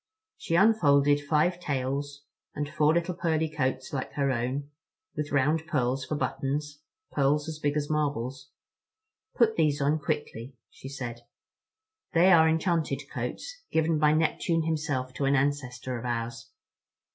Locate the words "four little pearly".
2.67-3.47